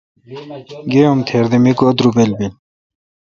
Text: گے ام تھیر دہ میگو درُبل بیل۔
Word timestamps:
گے 0.91 1.01
ام 1.09 1.19
تھیر 1.27 1.45
دہ 1.51 1.57
میگو 1.63 1.87
درُبل 1.97 2.29
بیل۔ 2.37 2.53